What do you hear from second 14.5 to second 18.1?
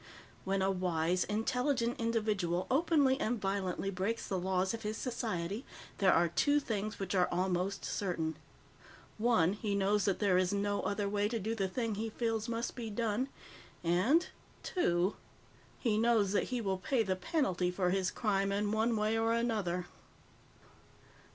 Two: he knows that he will pay the penalty for his